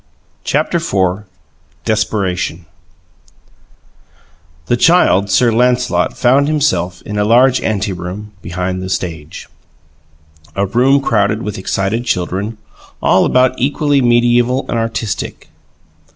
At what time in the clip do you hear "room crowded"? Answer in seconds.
10.65-11.43